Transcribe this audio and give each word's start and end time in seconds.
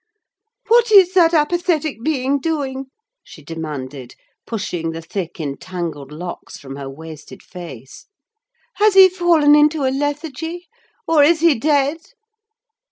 "What 0.67 0.91
is 0.91 1.13
that 1.13 1.31
apathetic 1.31 2.03
being 2.03 2.39
doing?" 2.39 2.87
she 3.21 3.43
demanded, 3.43 4.15
pushing 4.47 4.93
the 4.93 5.01
thick 5.03 5.39
entangled 5.39 6.11
locks 6.11 6.57
from 6.57 6.75
her 6.75 6.89
wasted 6.89 7.43
face. 7.43 8.07
"Has 8.77 8.95
he 8.95 9.09
fallen 9.09 9.53
into 9.53 9.83
a 9.85 9.93
lethargy, 9.95 10.65
or 11.07 11.21
is 11.21 11.41
he 11.41 11.53
dead?" 11.53 11.99